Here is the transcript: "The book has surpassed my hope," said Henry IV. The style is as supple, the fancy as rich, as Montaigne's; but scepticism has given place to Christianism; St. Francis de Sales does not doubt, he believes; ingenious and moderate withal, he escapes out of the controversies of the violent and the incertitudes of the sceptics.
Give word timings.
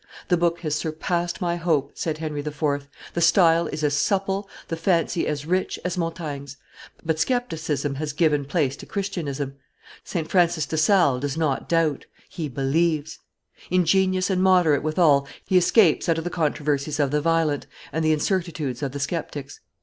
"The 0.29 0.37
book 0.37 0.61
has 0.61 0.73
surpassed 0.73 1.41
my 1.41 1.57
hope," 1.57 1.91
said 1.93 2.17
Henry 2.17 2.39
IV. 2.39 2.87
The 3.13 3.21
style 3.21 3.67
is 3.67 3.83
as 3.83 3.93
supple, 3.93 4.49
the 4.67 4.75
fancy 4.75 5.27
as 5.27 5.45
rich, 5.45 5.77
as 5.85 5.95
Montaigne's; 5.95 6.57
but 7.05 7.19
scepticism 7.19 7.93
has 7.93 8.11
given 8.11 8.45
place 8.45 8.75
to 8.77 8.87
Christianism; 8.87 9.57
St. 10.03 10.27
Francis 10.27 10.65
de 10.65 10.75
Sales 10.75 11.21
does 11.21 11.37
not 11.37 11.69
doubt, 11.69 12.07
he 12.27 12.49
believes; 12.49 13.19
ingenious 13.69 14.31
and 14.31 14.41
moderate 14.41 14.81
withal, 14.81 15.27
he 15.45 15.55
escapes 15.55 16.09
out 16.09 16.17
of 16.17 16.23
the 16.23 16.31
controversies 16.31 16.99
of 16.99 17.11
the 17.11 17.21
violent 17.21 17.67
and 17.93 18.03
the 18.03 18.11
incertitudes 18.11 18.81
of 18.81 18.93
the 18.93 18.99
sceptics. 18.99 19.59